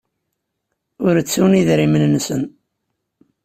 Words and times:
Ur 1.07 1.15
ttun 1.21 1.57
idrimen-nsen. 1.61 2.43